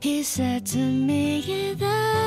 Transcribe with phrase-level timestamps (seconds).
[0.00, 2.17] He said to me that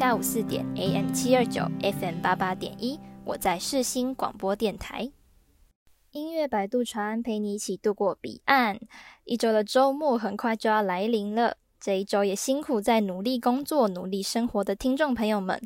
[0.00, 5.12] 下午四点，AM 七二九，FM 八八点一，我在世新广播电台。
[6.12, 8.80] 音乐摆渡船陪你一起度过彼岸。
[9.24, 15.60] 一周的周末很快就要来临了，这一周也辛苦在努力工作、努力生活的听众朋友们。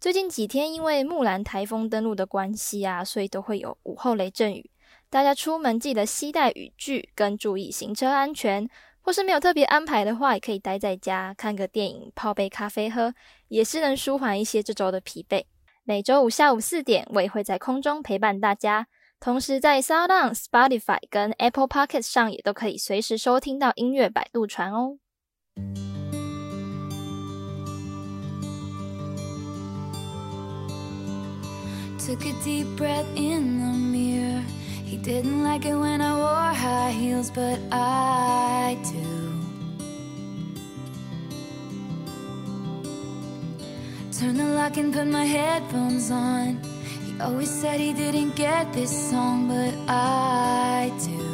[0.00, 4.70] 最近几天因为木兰台风登陆的关系啊，所以都会有午后雷阵雨。
[5.10, 8.66] 大家出门记得携带雨具，跟注意行车安全。
[9.06, 13.14] 或是没有特别安排的话，也可以待在家看个电影、泡杯咖啡喝，
[13.46, 15.44] 也是能舒缓一些这周的疲惫。
[15.84, 18.88] 每周五下午四点，我也会在空中陪伴大家。
[19.20, 24.98] 同时，在 SoundOn、Spotify 跟 Apple Podcast 上也都可以随时收听到音乐摆渡船哦。
[32.00, 34.42] Took a deep breath in the mirror.
[34.86, 39.26] He didn't like it when I wore high heels, but I do.
[44.16, 46.62] Turn the lock and put my headphones on.
[47.04, 51.24] He always said he didn't get this song, but I do.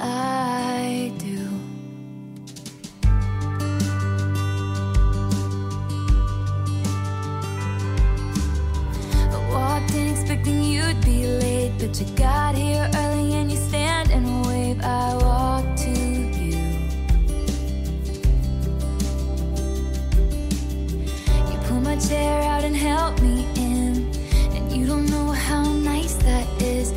[0.00, 1.27] I do.
[9.94, 14.80] In expecting you'd be late, but you got here early and you stand and wave.
[14.82, 16.58] I walk to you.
[21.50, 24.10] You pull my chair out and help me in,
[24.54, 26.92] and you don't know how nice that is,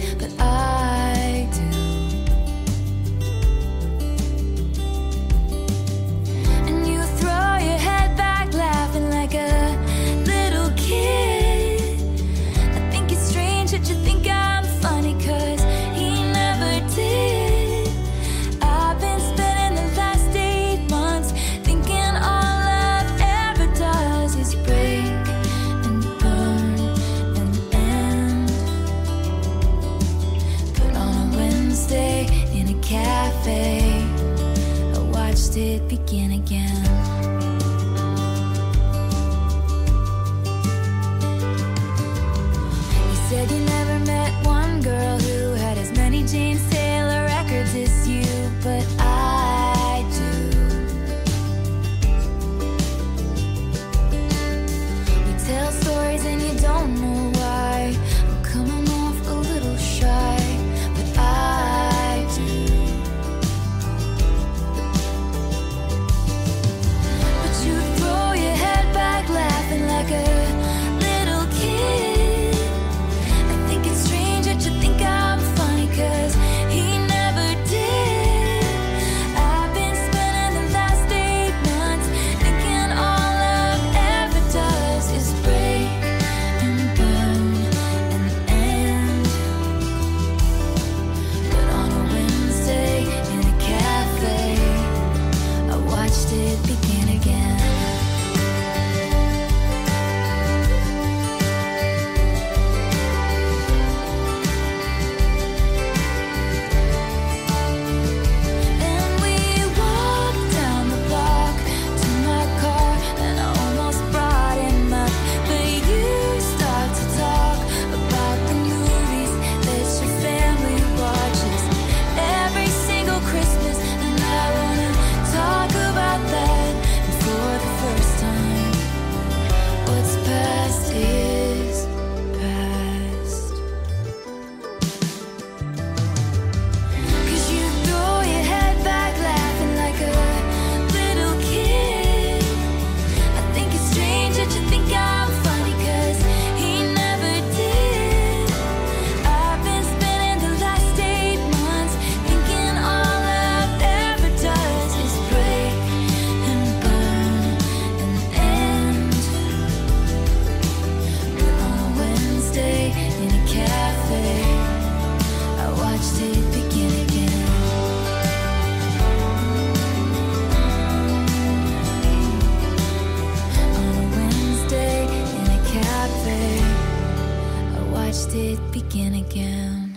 [179.21, 179.95] again.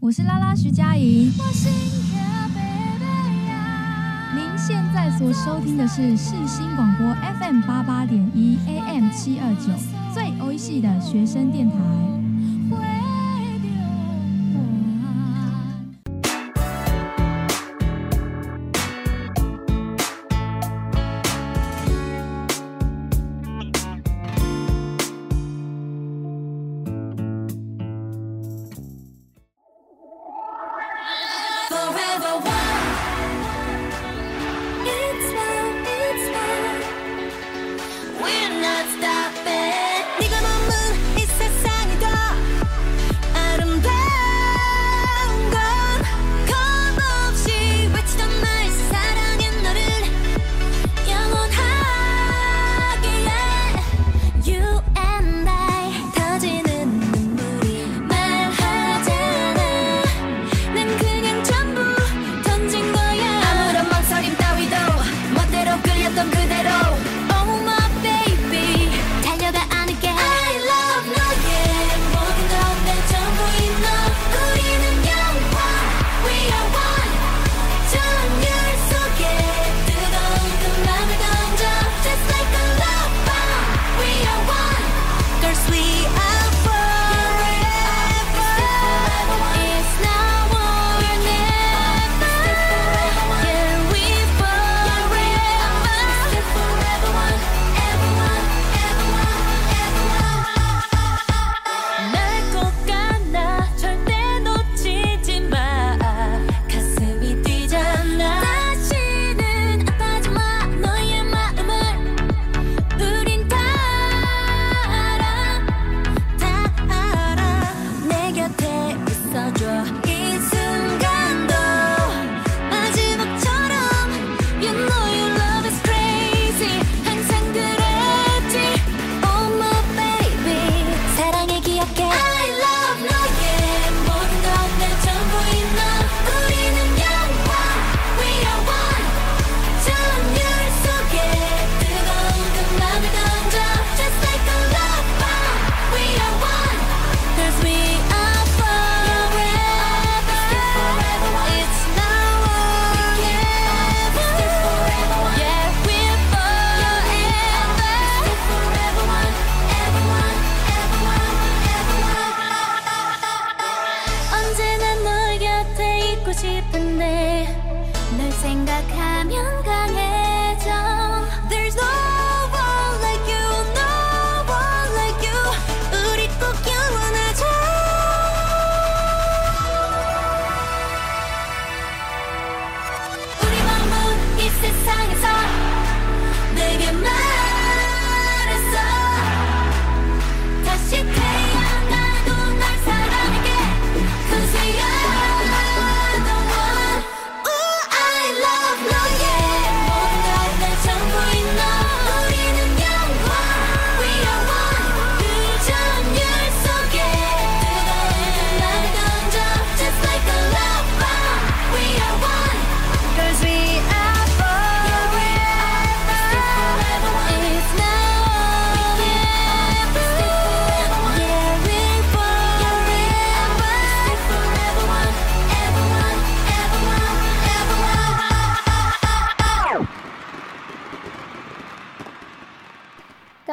[0.00, 1.32] 我是拉拉徐佳莹。
[4.34, 9.72] 您现在所收听的是世新广播 FM 八八点一 AM 七二九，
[10.12, 11.76] 最欧系的学生电台。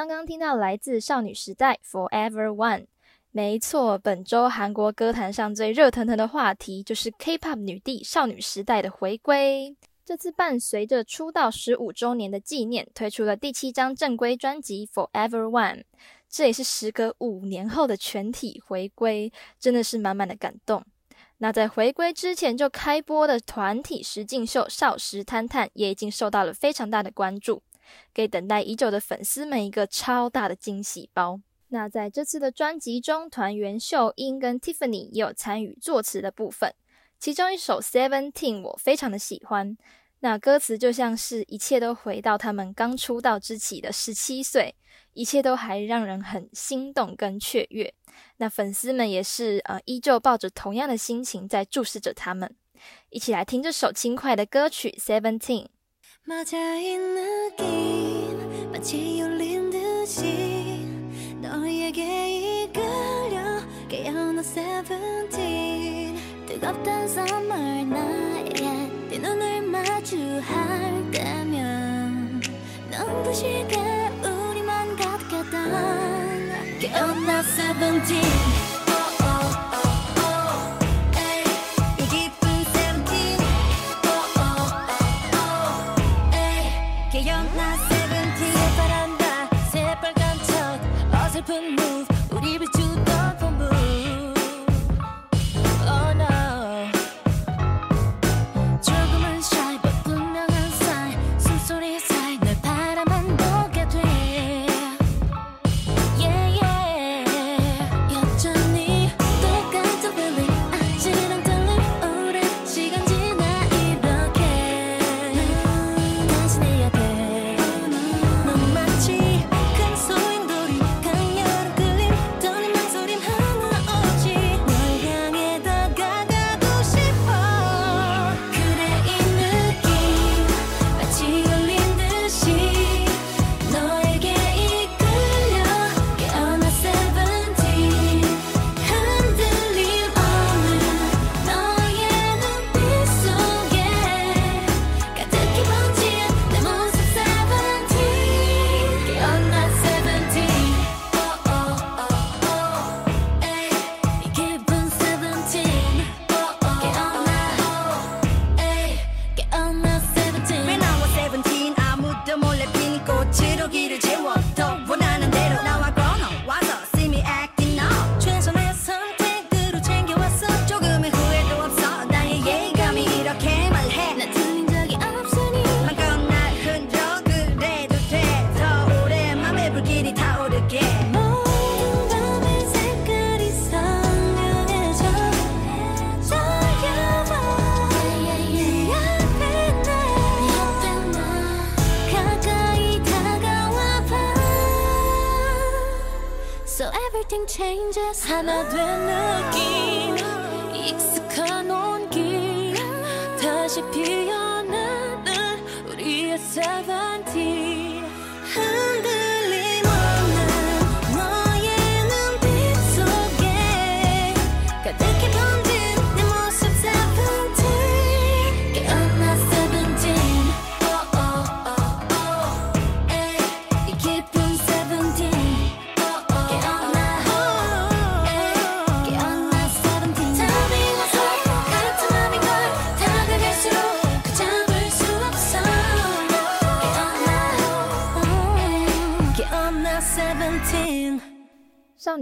[0.08, 2.86] 刚刚听到来自少女时代 Forever One，
[3.32, 9.76] 没错，本周韩国歌坛上最热腾腾的话题就是 K-pop 女帝少女时代的回归。
[10.06, 15.86] 这次伴随着出道十五周年的纪念，推出了第七张正规专辑 Forever One，
[16.30, 20.86] 这也是时隔五年后的全体回归，真的是满满的感动。
[21.40, 27.64] 那在回归之前就开播的团体实境秀《少时探探》也已经受到了非常大的关注，
[28.14, 31.42] 给等待已久的粉丝们一个超大的惊喜包。
[31.70, 36.74] 那在这次的专辑中，团员秀英跟 Tiffany 也有参与作词的部分，
[37.20, 39.76] 其中一首《Seventeen》我非常的喜欢。
[40.20, 44.76] 那歌词就像是一切都回到他们刚出道之起的十七岁，
[45.14, 47.94] 一切都还让人很心动跟雀跃。
[48.38, 52.56] 那粉丝们也是呃，依旧抱着同样的心情在注视着他们，
[53.10, 55.66] 一起来听这首轻快的歌曲《Seventeen》。
[56.28, 60.84] 맞아 이 느낌 마치 울린 듯이
[61.40, 66.18] 너에게 이끌려 깨어난 세븐틴.
[66.48, 68.62] 뜨겁던 선물 나에게
[69.08, 72.42] 네 눈을 마주할 때면
[72.90, 73.78] 눈부시게
[74.24, 78.65] 우리만 가득했던 깨어난 세븐틴.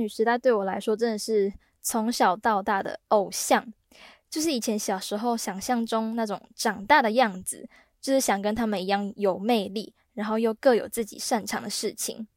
[0.04, 3.74] 女时代对我来说真的是从小到大的偶像，
[4.30, 7.68] 就是以前小时候想象中那种长大的样子，
[8.00, 12.28] 就是想跟他们一样有魅力，然后又各有自己擅长的事情。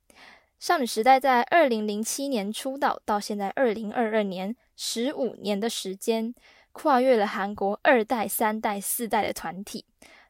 [0.58, 6.34] 少女时代在二零零七年出道，到现在二零二二年，十五年的时间，
[6.72, 9.84] 跨越了韩国二代、三代、四代的团体，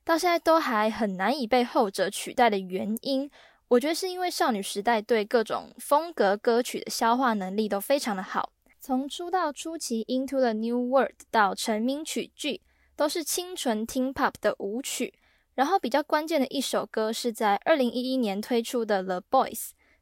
[0.05, 3.31] 到现在都还很难以被后者取代的原因。
[3.69, 12.53] 我觉得是因为少女时代对各种风格歌曲的消化能力都非常的好，从出道初期《Into the New World》到成名曲《剧》，
[12.95, 15.15] 都是清纯听 pop 的舞曲。
[15.55, 19.55] 然后比较关键的一首歌是在二零一一年推出的《The Boys》，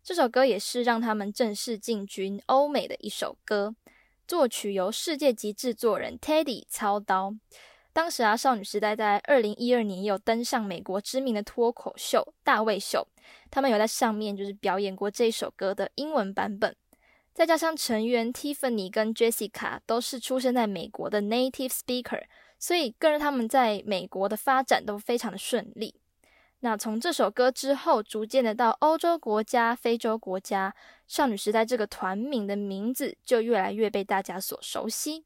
[0.02, 3.74] 这首歌也是让他们正式进军欧美的一首歌。
[4.28, 7.34] 作曲由世界级制作人 Teddy 操刀。
[7.94, 13.06] 当时啊，少女时代在二零一二年也有登上美国知名的脱口秀《大卫秀》，
[13.52, 16.74] 他们有在上面就是表演过这首歌的英文版本。
[17.32, 22.24] 再加上成员 Tiffany 跟 Jessica 都是出生在美国的 native speaker，
[22.58, 25.94] 所以更让他们在美国的发展都非常的顺利。
[26.60, 30.74] 那从这首歌之后，逐渐的到欧洲国家、非洲国家，
[31.06, 35.24] 少女时代这个团名的名字就越来越被大家所熟悉。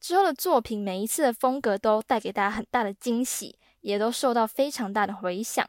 [0.00, 5.68] 之后的作品，每一次的风格都带给大家很大的惊喜，也都受到非常大的回响。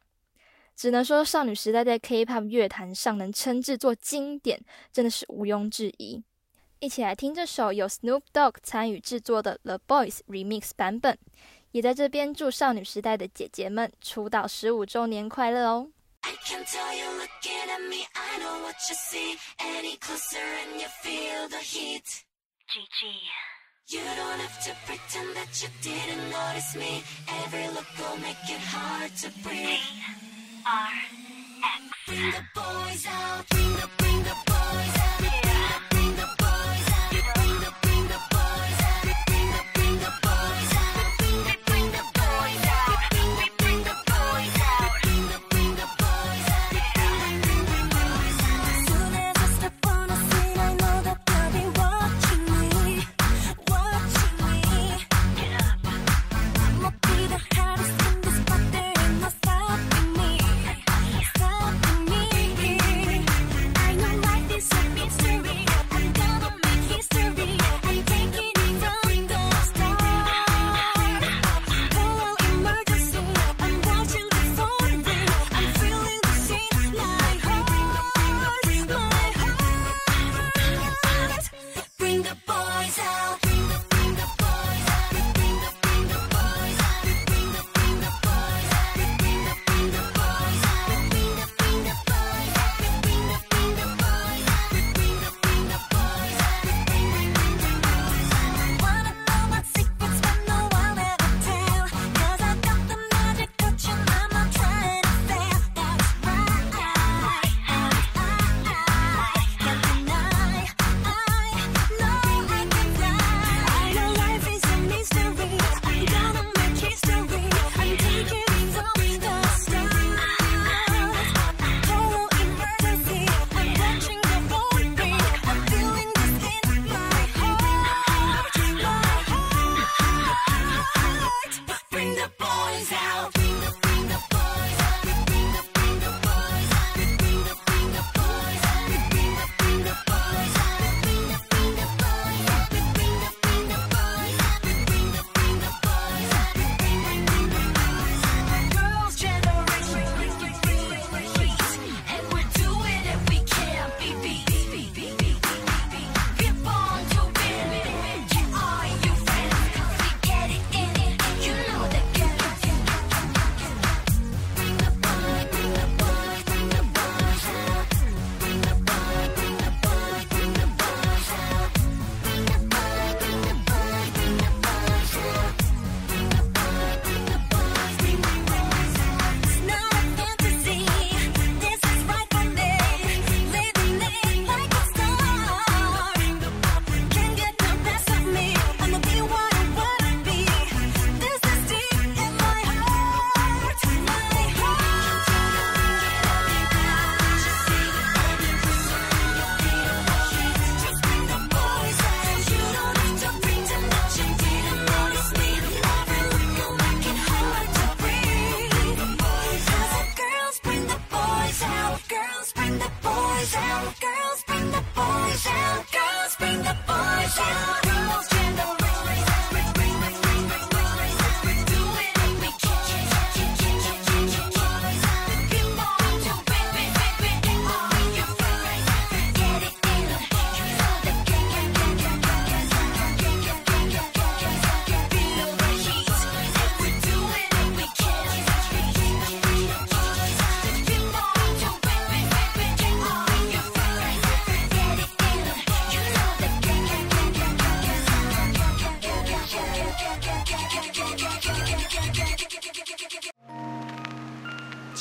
[0.76, 4.62] 只能说，少女时代在 K-pop 乐坛上能称之作经典，
[4.94, 6.24] 真的是毋庸置疑。
[6.80, 11.18] 一起来听这首由 Snoop Dogg 参与制作的 The Boys Remix 版本，
[11.72, 15.90] 也在这边祝少女时代的姐姐们出道十五周年快乐哦！
[23.92, 27.04] You don't have to pretend that you didn't notice me.
[27.44, 29.80] Every look will make it hard to breathe.
[32.06, 33.99] Bring the boys out, bring the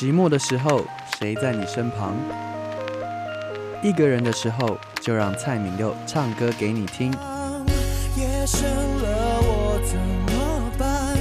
[0.09, 0.87] 寂寞的时候，
[1.19, 2.17] 谁在你身旁？
[3.83, 7.13] 一个人的时候，就让蔡敏佑唱歌给你听。
[8.17, 9.99] 夜深了，我怎
[10.33, 11.15] 么办？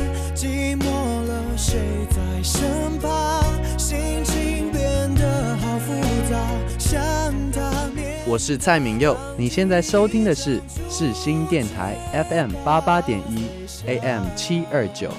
[1.58, 3.44] 谁在身旁，
[3.78, 5.92] 心情变得好复
[6.30, 6.38] 杂。
[6.80, 7.04] 想
[7.52, 11.98] 他面我是蔡敏佑，你现在收听的是世新电台
[12.30, 13.50] FM 八八点一
[13.86, 15.12] AM 七二九。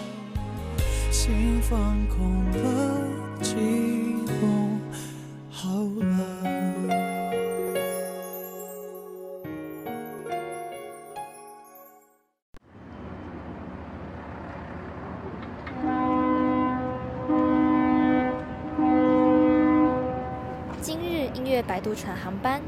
[1.10, 1.78] 心放
[2.08, 2.77] 空了，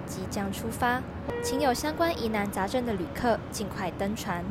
[0.06, 1.00] 即将出发，
[1.42, 4.44] 请有相关疑难杂症的旅客尽快登船。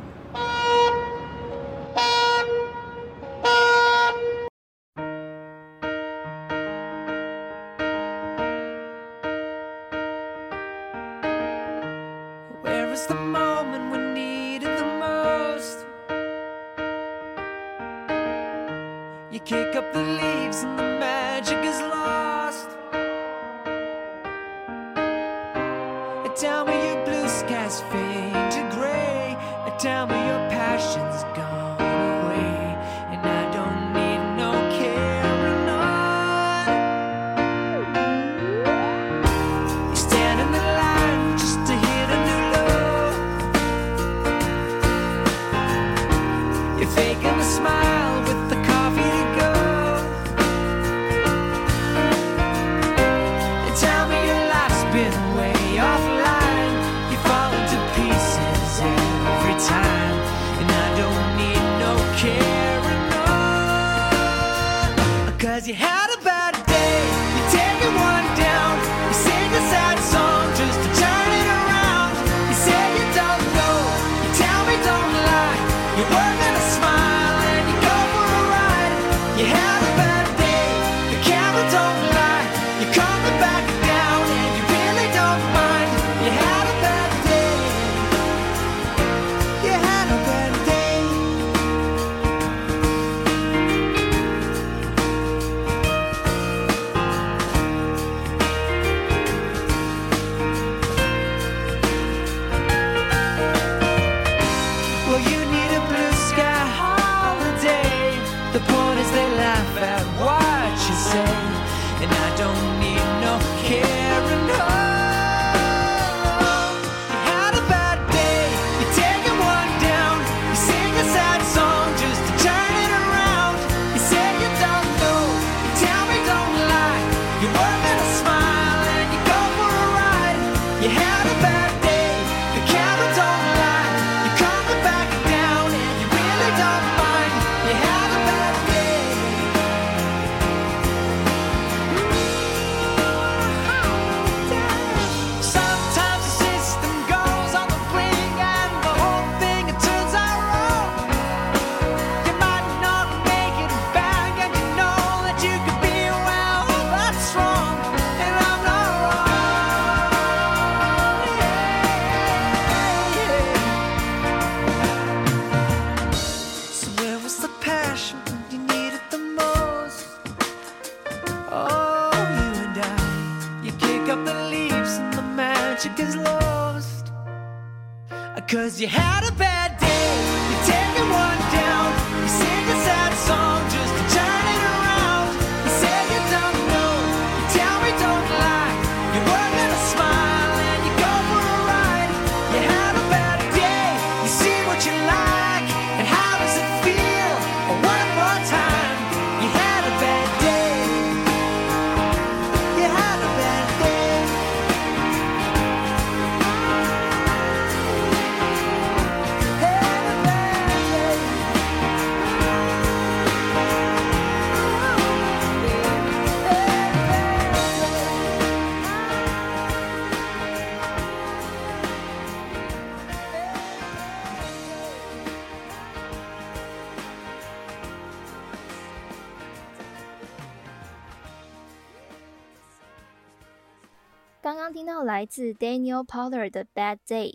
[235.30, 237.34] 自 Daniel Powter 的《Bad Day》，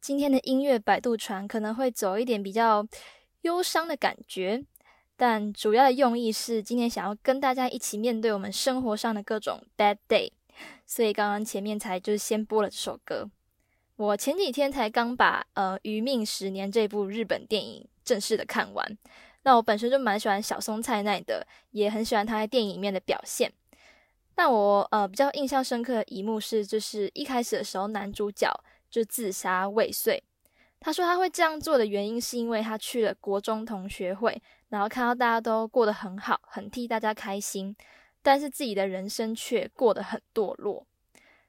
[0.00, 2.84] 今天的音乐摆渡船可能会走一点比较
[3.42, 4.64] 忧伤的感觉，
[5.16, 10.32] 但主要的用意是今天想要跟大家一起面对我们生活上的各种 Bad Day，
[10.84, 13.30] 所以刚刚前面才就是先播了这首歌。
[13.94, 18.98] 我前几天才刚把呃《余命十年》这部日本电影正式的看完，
[19.44, 23.52] 那我本身就蛮喜欢小松菜奈的，也很喜欢他在电影里面的表现。
[24.38, 28.48] 那我呃比较印象深刻的一幕是，就是一开始的时候，男主角
[28.88, 30.22] 就自杀未遂。
[30.78, 37.74] 他说他会这样做的原因，是因为他去了国中同学会，然后看到大家都过得很好，很替大家开心，
[38.22, 40.86] 但是自己的人生却过得很堕落。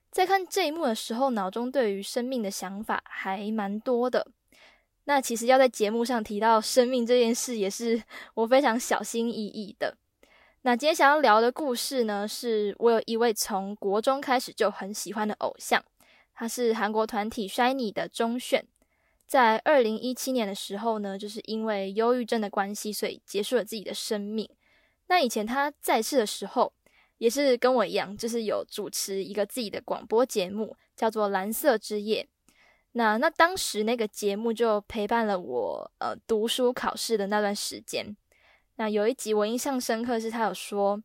[0.09, 4.25] 在看这一幕的时候，脑中对于生命的想法还蛮多的。
[5.03, 8.01] 那其实要在节目上提到生命这件事，也是
[8.33, 9.95] 我非常小心翼翼的。
[10.63, 15.81] 那今天想要聊的故事呢，是我有一位从国中开始就很喜欢的偶像，
[16.33, 18.63] 他是韩国团体 SHINee 的钟鉉。
[19.25, 24.49] 在二零一七年的时候呢，就是因为忧郁症的关系，所以结束了自己的生命。
[25.07, 26.73] 那以前他在世的时候，
[27.19, 32.27] 也是跟我一样，就是有主持一个自己的广播节目，叫做《蓝色之夜》。
[32.91, 38.17] 那那当时那个节目就陪伴了我，呃，读书考试的那段时间。
[38.79, 41.03] 那有一集我印象深刻，是他有说，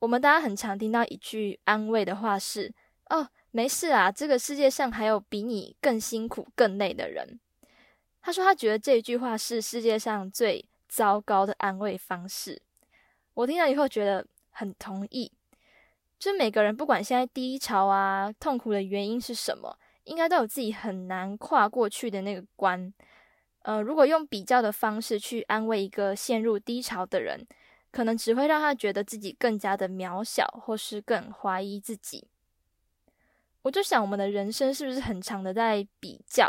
[0.00, 2.74] 我们大家很常听到一句安慰的话是
[3.10, 7.38] ：“哦，没事啊，这个世界上还有比你更辛苦、更累的人。”
[8.20, 12.60] 他说他觉得这句话是世界上最糟糕的安慰方式。
[13.34, 15.30] 我听了以后觉得很同意，
[16.18, 19.78] 就每个人不管现在低潮啊、痛苦的原因是什么。
[20.02, 22.92] 应该都有自己很难跨过去的那个关，
[23.66, 27.44] 呃，如果用比较的方式去安慰一个陷入低潮的人，
[27.90, 32.28] 可能只会让他觉得自己更加的渺小，或是更怀疑自己。
[33.62, 36.48] 我就想，我们的人生是不是很常的在比较？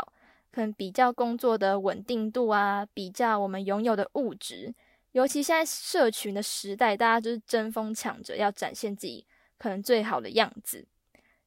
[0.52, 4.72] 可能比较工作的稳定度啊，比较我们拥有的物质，
[5.10, 9.26] 尤其现在社群的时代，大家就是争锋抢着要展现自己
[9.58, 10.86] 可能最好的样子。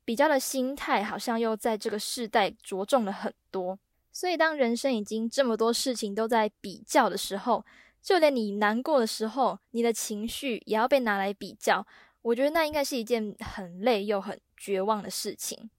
[0.03, 3.79] 比较的心态好像又在这个世代着重了很多，
[4.11, 7.65] 所以当人生已经这么多事情都在比较的时候，
[8.01, 11.85] 就连你难过的时候，你的情绪也要被拿来比较。
[12.21, 15.69] 我觉得那应该是一件很累又很绝望的事情。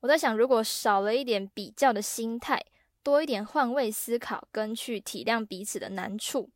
[0.00, 2.64] 我在想，如果少了一点比较的心态，
[3.02, 6.50] 多一点换位思考跟去体谅彼此的难处，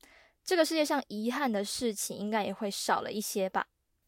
[0.45, 3.67] 这个世界上遗憾的事情应该也会少了一些吧。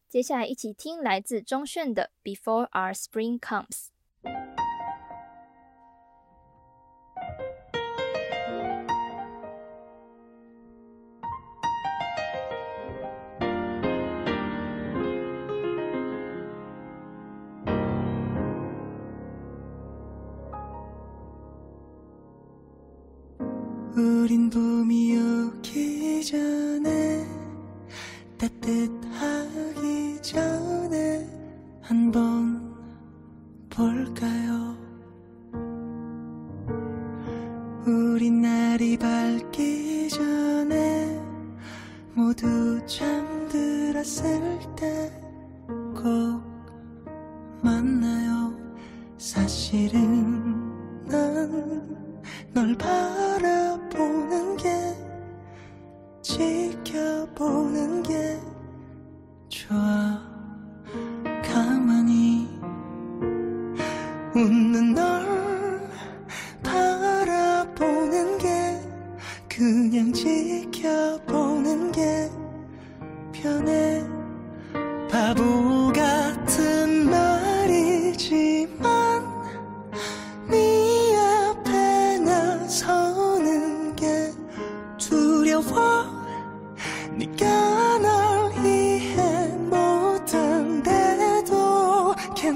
[0.09, 3.89] 接下来一起听来自钟鉉的《Before Our Spring Comes》。
[24.35, 27.25] 빈 봄이 오기 전에
[28.37, 31.25] 따뜻하기 전에
[31.81, 32.75] 한번
[33.71, 34.77] 볼까요?
[37.87, 41.17] 우리 날이 밝기 전에
[42.13, 44.94] 모두 잠들었을 때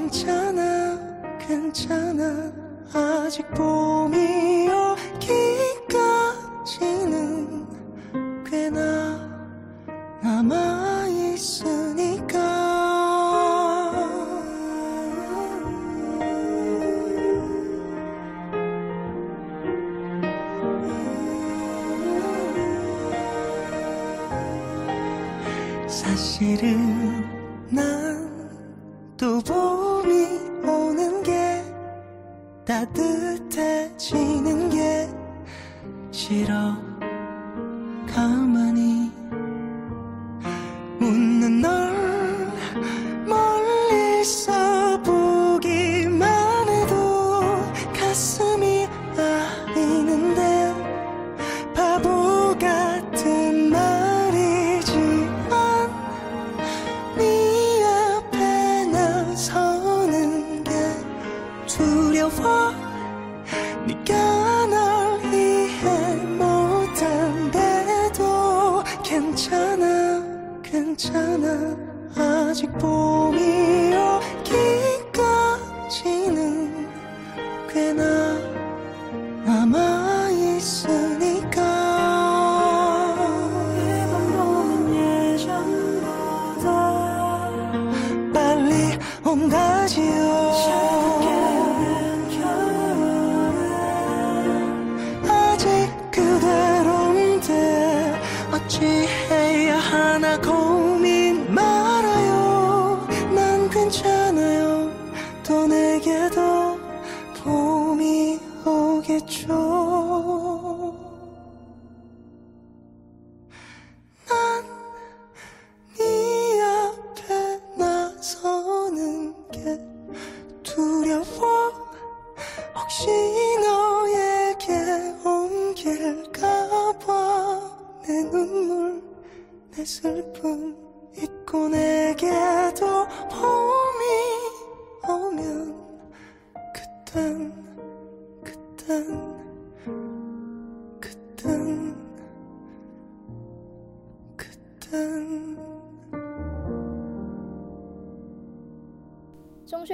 [0.08, 0.98] 괜찮아
[1.38, 2.50] 괜찮아.
[2.94, 3.97] 아직 보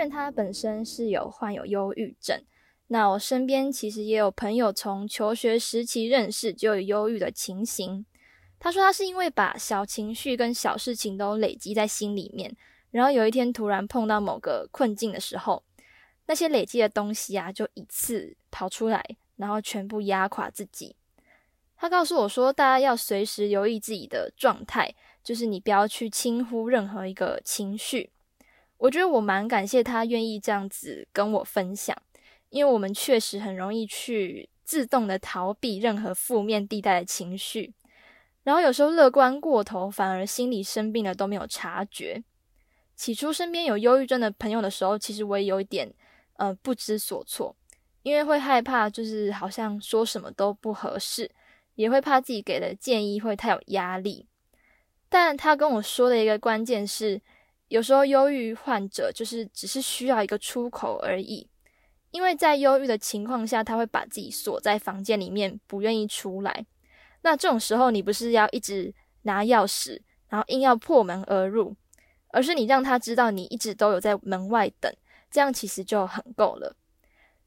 [0.09, 2.43] 他本身是有患有忧郁症，
[2.89, 8.05] 那我身边其实也有朋友从求学时期认识就有忧郁的情形。
[8.59, 12.57] 他说他是因为把小情绪跟小事情都累积在心里面，
[12.91, 15.63] 然后有一天突然碰到某个困境的时候，
[16.27, 19.05] 那些累积的东西啊就一次跑出来，
[19.37, 20.97] 然后全部压垮自己。
[21.77, 28.13] 他告诉我说，大家要随时留意自己的状态，就是你不要去轻忽任何一个情绪。
[28.85, 31.97] 我觉得我蛮感谢他愿意这样子跟我分享，
[32.51, 37.73] 因为我们确实很容易去自动的逃避任何负面地带的情绪，
[38.43, 42.23] 然后有时候乐观过头，反而心里生病了都没有察觉。
[42.95, 45.91] 起初身边有忧郁症的朋友的时候，其实我也有一点
[46.37, 47.57] 呃不知所措，
[48.03, 51.31] 因为会害怕，就是好像说什么都不合适，
[51.77, 54.27] 也会怕自己给的建议会太有压力。
[55.09, 57.23] 但他跟我说的一个关键是，
[57.75, 61.45] 有时候忧郁患者就是只是需要一个出口而已，
[62.13, 66.65] 因为在忧郁的情况下，他会把自己锁在房间里面，不愿意出来。
[67.23, 71.75] 那这种时候，你不是要一直拿钥匙，然后硬要破门而入，
[72.29, 74.95] 而是你让他知道你一直都有在门外等，
[75.29, 76.77] 这样其实就很够了。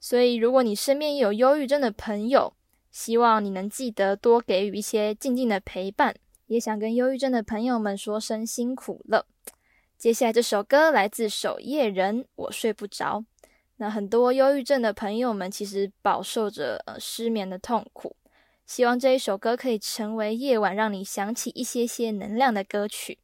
[0.01, 2.53] 所以，如果你身边有忧郁症的朋友，
[2.91, 6.13] 希望你能记得多给予一些静静的陪伴，
[6.47, 9.25] 也想跟忧郁症的朋友们说声辛苦了。
[9.97, 13.25] 接下来这首歌来自守夜人，我睡不着。
[13.77, 18.15] 那很多忧郁症的朋友们其实饱受着呃失眠的痛苦，
[18.67, 23.17] 希望这一首歌可以成为夜晚让你想起一些些能量的歌曲。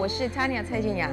[0.00, 1.10] 我是 Tanya 蔡健雅。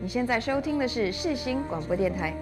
[0.00, 2.34] 你现在收听的是世新广播电台。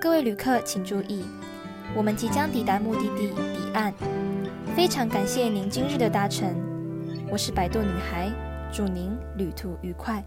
[0.00, 1.24] 各位旅客请注意，
[1.94, 3.94] 我们即将抵达目的地彼岸。
[4.74, 6.52] 非常感谢您今日的搭乘，
[7.30, 8.28] 我是摆渡女孩，
[8.72, 10.20] 祝您旅途愉快。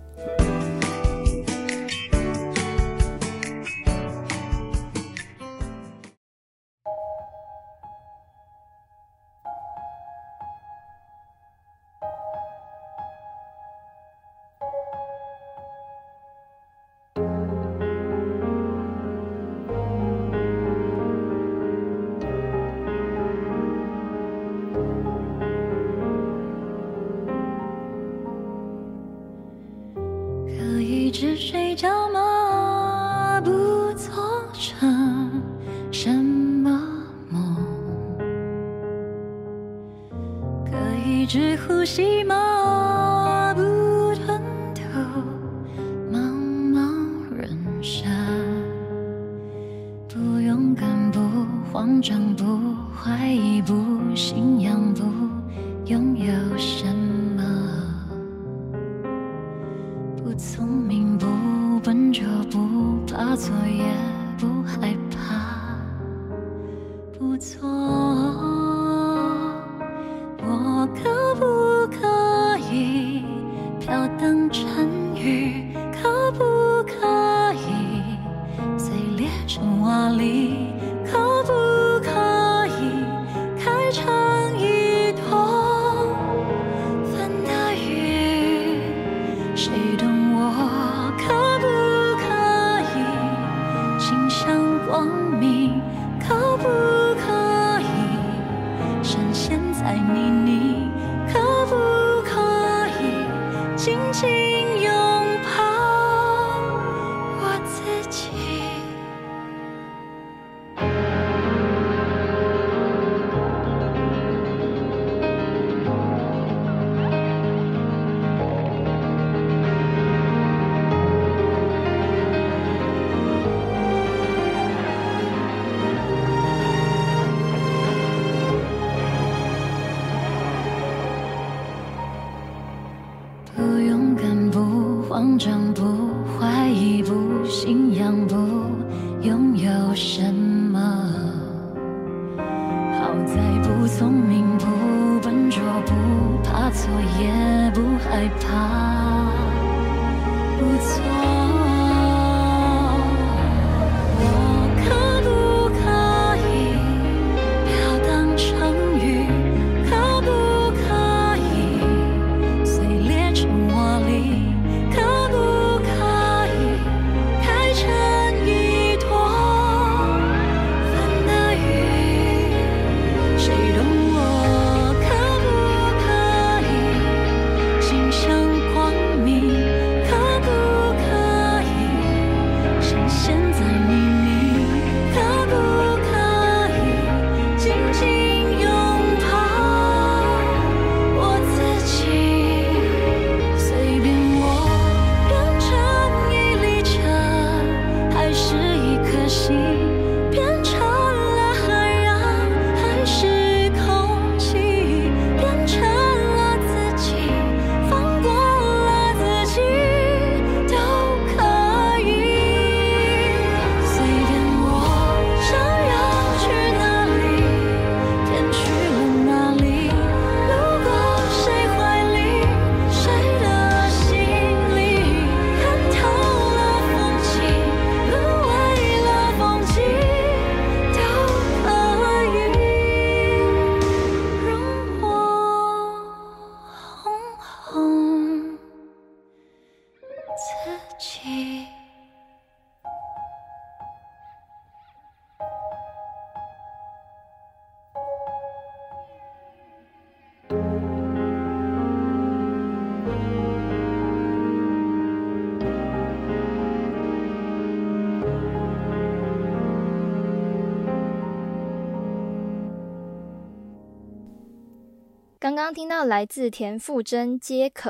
[265.74, 267.90] 听到来自田馥甄《皆可》，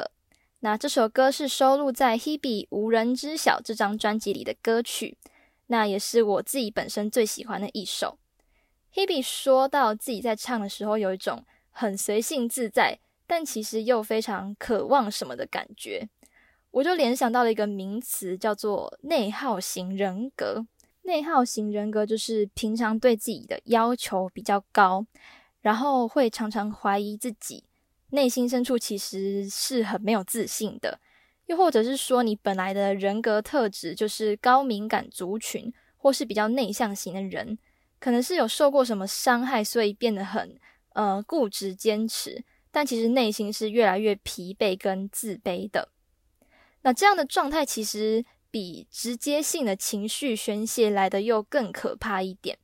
[0.61, 5.17] 那这首歌是收录在《Hebe 无人知晓》这张专辑里的歌曲，
[5.67, 8.17] 那也是我自己本身最喜欢的一首。
[8.93, 16.07] Hebe 说到自己在唱的时候有一种很随性自在，但其实又非常渴望什么的感觉，
[16.71, 20.65] 我就联想到了一个名词，叫做内耗型人格。
[21.01, 25.05] 内耗型人格就是平常对自己的要求比较高，
[25.59, 27.65] 然后会常常怀疑自己。
[28.13, 30.99] 内心深处其实是很没有自信的，
[31.47, 37.57] 又或者是说你本来的人格特质就是高敏感族群，或是比较内向型的人，
[37.99, 40.59] 可能是有受过什么伤害，所以变得很
[40.93, 45.89] 呃固执坚持，但其实内心是越来越疲惫跟自卑的。
[46.83, 52.59] 那这样的状态其实比直接性的情绪宣泄来的又更可怕一点，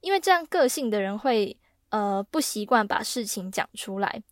[0.00, 4.22] 因为这样个性的人会呃不习惯把事情讲出来。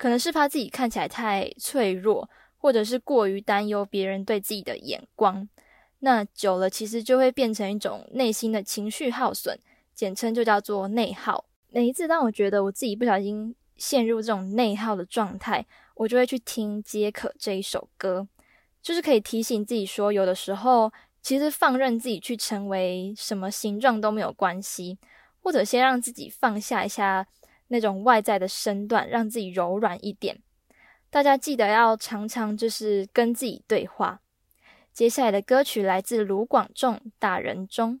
[0.00, 2.26] 可能是怕自己看起来太脆弱，
[2.56, 5.46] 或者是过于担忧别人对自己的眼光。
[5.98, 9.60] 那久了，其实就会变成一种内心的情绪耗损，
[9.94, 11.44] 简称就叫做内耗。
[11.68, 18.26] 每一次当我觉得我自己不小心陷入这种内耗的状态，我就会去听《皆可》这一首歌，
[18.80, 20.90] 就是可以提醒自己说，有的时候
[21.20, 24.96] 其实放任自己去成为什么形状都没有关系，
[25.42, 27.26] 或者先让自己放下一下。
[27.70, 30.40] 那种外在的身段，让自己柔软一点。
[31.08, 34.20] 大家记得要常常就是跟自己对话。
[34.92, 38.00] 接下来的歌曲来自卢广仲，《大人中》。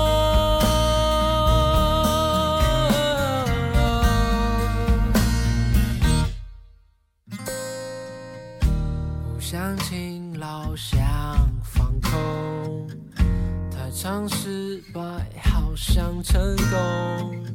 [14.03, 14.99] 常失败，
[15.43, 16.41] 好想成
[16.71, 17.45] 功。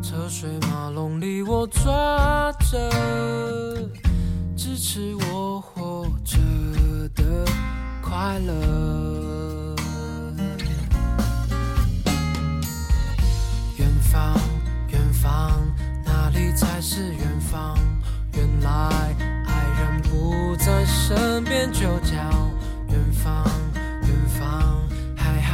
[0.00, 2.88] 车水马龙里，我抓着
[4.56, 6.38] 支持我活着
[7.16, 7.44] 的
[8.00, 9.74] 快乐。
[13.76, 14.38] 远方，
[14.90, 15.60] 远方，
[16.04, 17.76] 哪里才是远方？
[18.34, 18.70] 原来
[19.44, 20.00] 爱人。
[20.02, 22.14] 不在身边就叫，
[22.90, 23.44] 远方。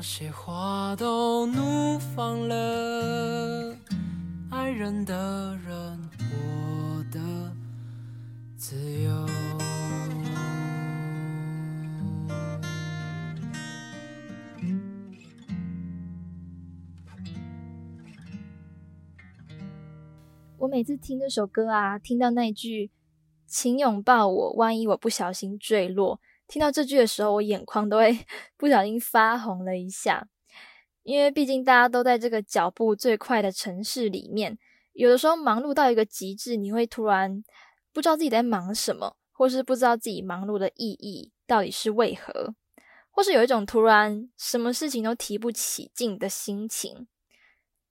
[0.00, 3.76] 那些花都怒放了，
[4.48, 7.20] 爱人的人我的
[8.56, 9.10] 自由。
[20.56, 22.90] 我每次听这首歌啊，听到那句。
[23.46, 26.20] 请拥抱我，万一我不小心坠落。
[26.50, 28.26] 听到这句的时候，我眼眶都会
[28.58, 30.26] 不小心发红了一下，
[31.04, 34.58] 因为毕竟大家都在这个脚步最快的城市里面，
[34.92, 37.44] 有的时候忙碌到一个极致，你会突然
[37.92, 42.52] 不知道自己在忙什么，或是不知道自己忙碌的意义到底是为何，
[43.12, 47.06] 或是有一种突然什么事情都提不起劲的心情，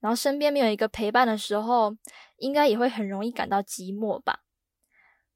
[0.02, 1.96] 然后身边没有一个陪伴的时候，
[2.36, 4.42] 应该也会很容易感到寂寞吧。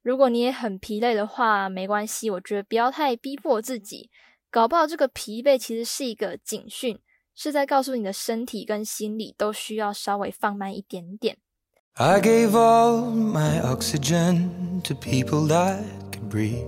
[0.02, 4.10] 如果你也很疲累的话，没关系，我觉得不要太逼迫自己。
[4.50, 6.98] 搞不好这个疲惫其实是一个警讯，
[7.34, 11.36] 是在告诉你的身体跟心理都需要稍微放慢一点点。
[11.94, 15.82] I gave all my oxygen to people that
[16.12, 16.66] could breathe.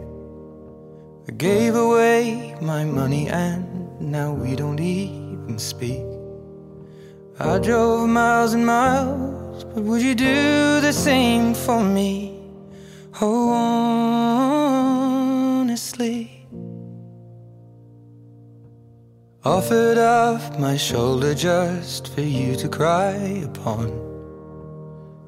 [1.28, 3.64] I gave away my money and
[4.01, 6.05] now we don't even speak.
[7.38, 12.34] I drove miles and miles, but would you do the same for me?
[13.22, 13.49] Oh,
[15.61, 16.45] honestly,
[19.45, 23.13] offered up my shoulder just for you to cry
[23.45, 23.89] upon.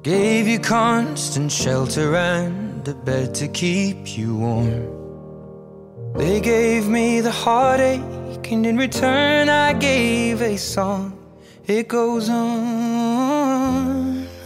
[0.02, 4.92] Gave you constant shelter and a bed to keep you warm.
[6.12, 11.18] They gave me the heartache, and in return, I gave a song.
[11.66, 12.48] It goes on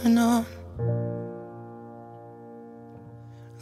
[0.05, 0.52] and on.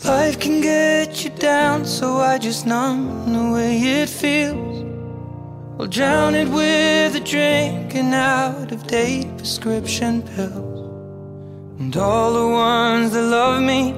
[0.03, 4.83] Life can get you down, so I just numb the way it feels.
[5.79, 10.89] I'll drown it with a drink and out of date prescription pills.
[11.79, 13.93] And all the ones that love me,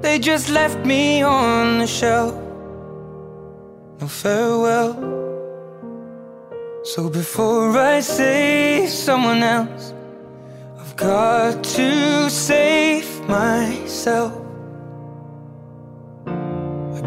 [0.00, 2.34] they just left me on the shelf.
[4.00, 4.92] No farewell.
[6.82, 9.94] So before I save someone else,
[10.80, 14.43] I've got to save myself.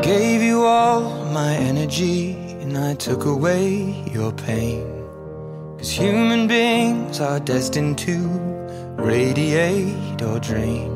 [0.01, 4.85] Gave you all my energy and I took away your pain.
[5.77, 8.17] Cause human beings are destined to
[8.95, 10.91] radiate or drain.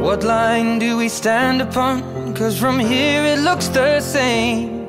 [0.00, 2.34] What line do we stand upon?
[2.34, 4.88] Cause from here it looks the same.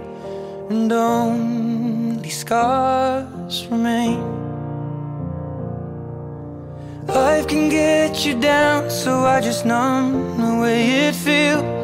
[0.70, 4.22] And only scars remain.
[7.08, 11.83] Life can get you down, so I just numb the way it feels.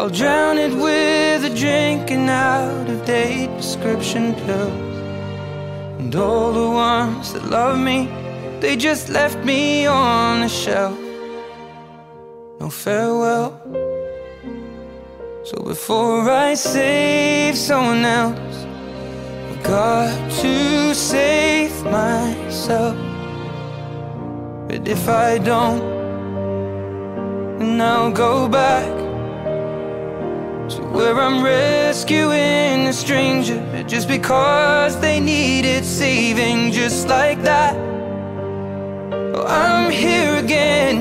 [0.00, 4.70] I'll drown it with a drink and out of date prescription pills.
[5.98, 8.08] And all the ones that love me,
[8.60, 10.96] they just left me on the shelf.
[12.60, 13.60] No farewell.
[15.42, 18.66] So before I save someone else,
[19.50, 22.96] I've got to save myself.
[24.68, 25.82] But if I don't,
[27.58, 29.07] then I'll go back
[30.68, 37.74] to where I'm rescuing a stranger just because they needed saving, just like that.
[39.34, 40.96] Oh, I'm here again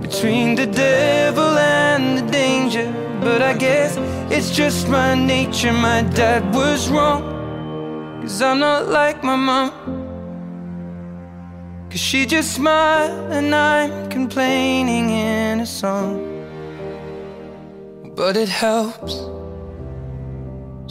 [0.00, 2.86] between the devil and the danger.
[3.20, 3.96] But I guess
[4.30, 5.72] it's just my nature.
[5.72, 7.22] My dad was wrong,
[8.22, 9.72] cause I'm not like my mom.
[11.90, 16.37] Cause she just smiled and I'm complaining in a song
[18.18, 19.14] but it helps.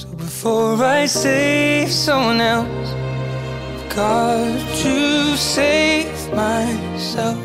[0.02, 7.38] So before I save someone else, I've got to save myself.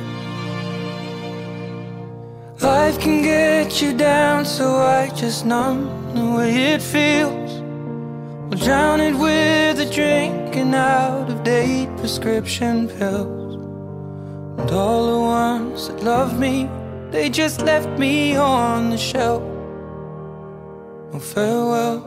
[2.62, 7.50] Life can get you down, so I just numb the way it feels.
[8.52, 13.56] I'll drown it with a drink and out of date prescription pills.
[14.60, 16.70] And all the ones that love me,
[17.10, 19.42] they just left me on the shelf.
[21.12, 22.00] No farewell.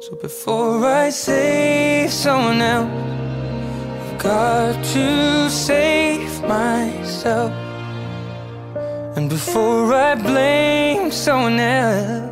[0.00, 2.90] So before I save someone else,
[4.04, 7.52] I've got to save myself.
[9.16, 12.30] And before I blame someone else,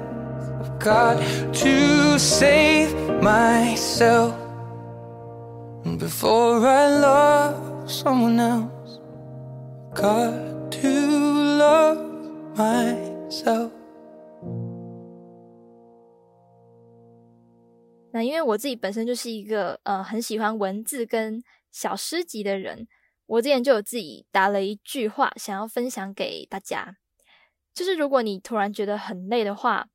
[0.61, 1.17] I've got
[1.55, 4.35] to save myself.
[5.85, 9.01] And before I love someone else,
[9.89, 10.91] I've got to
[11.63, 13.73] love myself.
[18.13, 22.87] 那因为我自己本身就是一个呃很喜欢文字跟小诗集的人，
[23.27, 26.97] 我之前就有自己答了一句话，想要分享给大家，
[27.73, 29.89] 就是如果你突然觉得很累的话，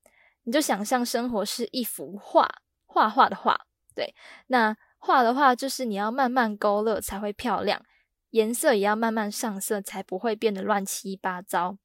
[0.44, 2.50] 你就想象生活是一幅画，
[2.86, 3.56] 画画的画，
[3.94, 4.16] 对，
[4.48, 7.86] 那画的话就是你要慢慢勾勒才会漂亮，
[8.32, 11.78] 颜色也要慢慢上色才不会变得乱七八糟。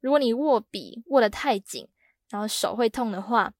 [0.00, 1.88] 如果你握笔握得太紧，
[2.30, 3.52] 然后手会痛的话，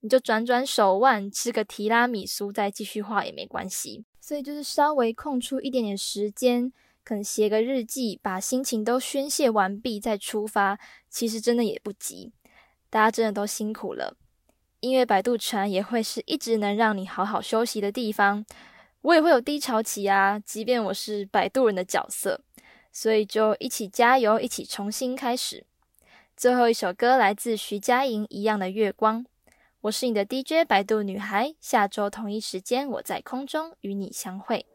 [0.00, 4.04] 你就转转手腕，吃个提拉米苏，再继续画也没关系。
[4.20, 6.72] 所以就是稍微空出一点点时间，
[7.04, 10.78] 可能写个日记，把心情都宣泄完毕再出发，
[11.08, 12.32] 其实真的也不急。
[12.90, 14.16] 大家真的都辛苦了。
[14.80, 18.44] 音乐摆渡船也会是一直能让你好好休息的地方。
[19.02, 22.40] 我也会有低潮期啊，即便我是摆渡人的角色，
[22.92, 25.64] 所以就一起加油，一起重新开始。
[26.36, 29.24] 最后一首歌来自徐佳莹，《一样的月光》。
[29.86, 34.66] 我是你的 DJ 百度女孩，下周同一时间我在空中与你相会。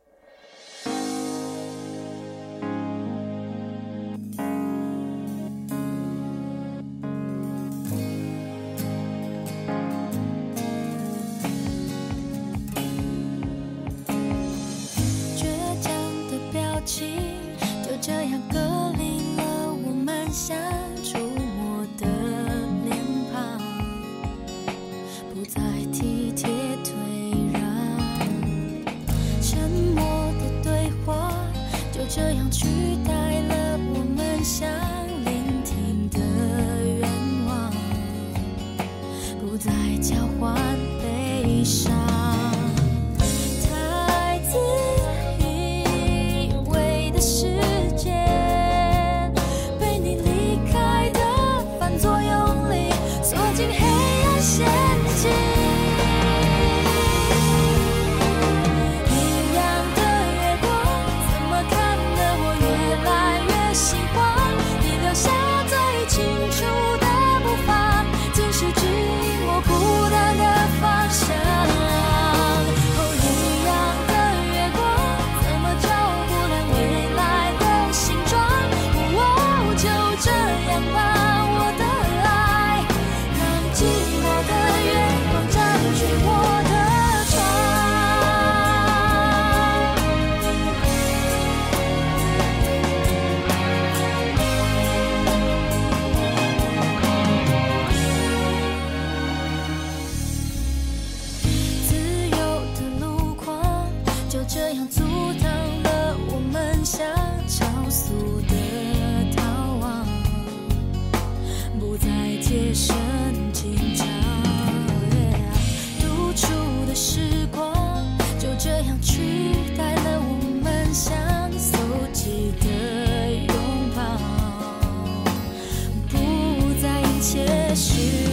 [127.22, 127.38] 是
[127.76, 128.31] 提